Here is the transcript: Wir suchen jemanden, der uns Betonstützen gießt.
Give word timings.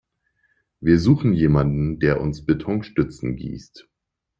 Wir 0.79 0.97
suchen 0.99 1.31
jemanden, 1.33 1.99
der 1.99 2.21
uns 2.21 2.43
Betonstützen 2.43 3.35
gießt. 3.35 3.87